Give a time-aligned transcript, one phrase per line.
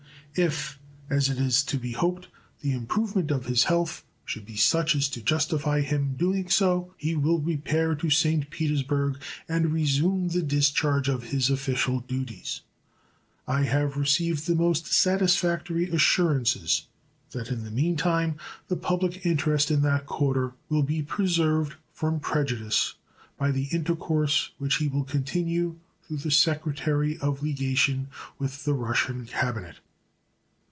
[0.33, 0.79] If,
[1.09, 2.29] as it is to be hoped,
[2.61, 6.93] the improvement of his health should be such as to justify him in doing so,
[6.95, 8.49] he will repair to St.
[8.49, 12.61] Petersburg and resume the discharge of his official duties.
[13.45, 16.87] I have received the most satisfactory assurances
[17.31, 18.37] that in the mean time
[18.69, 22.93] the public interest in that quarter will be preserved from prejudice
[23.37, 25.75] by the intercourse which he will continue
[26.07, 28.07] through the secretary of legation
[28.39, 29.79] with the Russian cabinet.